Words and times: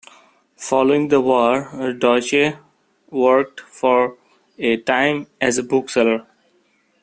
Following 0.57 1.09
the 1.09 1.21
war 1.21 1.93
Deutsch 1.93 2.33
worked 3.11 3.59
for 3.59 4.17
a 4.57 4.77
time 4.77 5.27
as 5.39 5.59
a 5.59 5.63
bookseller. 5.63 6.25